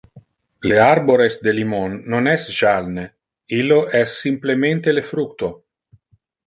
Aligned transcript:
Le 0.69 0.79
arbores 0.85 1.37
de 1.47 1.53
limon 1.57 1.99
non 2.15 2.31
es 2.33 2.47
jalne, 2.61 3.05
illo 3.61 3.81
es 4.03 4.17
simplemente 4.25 5.01
le 5.01 5.09
fructo. 5.13 5.57